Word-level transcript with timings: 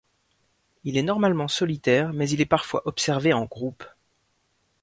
Il 0.83 0.97
est 0.97 1.03
normalement 1.03 1.47
solitaire 1.47 2.11
mais 2.11 2.27
il 2.27 2.41
est 2.41 2.47
parfois 2.47 2.81
observé 2.87 3.33
en 3.33 3.45
groupes. 3.45 3.83